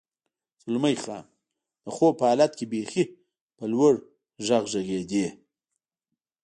[0.63, 1.25] زلمی خان:
[1.83, 3.03] د خوب په حالت کې بېخي
[3.57, 3.93] په لوړ
[4.47, 5.27] غږ غږېدې.